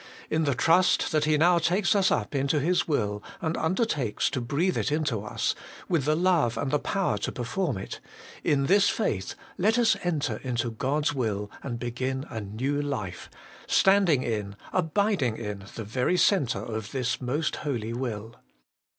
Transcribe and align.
In 0.31 0.45
the 0.45 0.55
trust 0.55 1.11
that 1.11 1.25
He 1.25 1.37
now 1.37 1.59
takes 1.59 1.93
us 1.93 2.09
up 2.09 2.33
into 2.33 2.59
His 2.59 2.87
will, 2.87 3.21
and 3.39 3.55
undertakes 3.55 4.31
to 4.31 4.41
breathe 4.41 4.75
it 4.79 4.91
into 4.91 5.23
us, 5.23 5.53
with 5.87 6.05
the 6.05 6.15
love 6.15 6.57
and 6.57 6.71
the 6.71 6.79
power 6.79 7.19
to 7.19 7.31
perform 7.31 7.77
it 7.77 7.99
in 8.43 8.65
this 8.65 8.89
faith 8.89 9.35
let 9.59 9.77
us 9.77 9.95
enter 10.03 10.37
into 10.37 10.71
God's 10.71 11.13
will, 11.13 11.51
and 11.61 11.77
begin 11.77 12.25
a 12.31 12.41
new 12.41 12.81
life; 12.81 13.29
standing 13.67 14.23
in, 14.23 14.55
abiding 14.73 15.37
in 15.37 15.65
the 15.75 15.83
very 15.83 16.17
centre 16.17 16.63
of 16.65 16.93
this 16.93 17.21
most 17.21 17.57
holy 17.57 17.93
will. 17.93 18.35